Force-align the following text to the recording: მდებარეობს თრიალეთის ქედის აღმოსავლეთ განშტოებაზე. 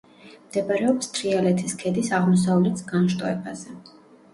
მდებარეობს 0.45 1.11
თრიალეთის 1.19 1.77
ქედის 1.85 2.13
აღმოსავლეთ 2.23 2.87
განშტოებაზე. 2.93 3.83